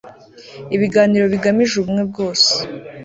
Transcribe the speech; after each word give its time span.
ibiganiro 0.75 1.25
bigamije 1.33 1.73
ubumwe 1.77 2.03
bwose 2.09 2.49